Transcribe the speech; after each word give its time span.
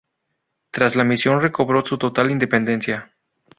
Tras 0.71 0.95
la 0.95 1.03
misma 1.03 1.39
recobró 1.39 1.85
su 1.85 1.99
total 1.99 2.31
independencia. 2.31 3.13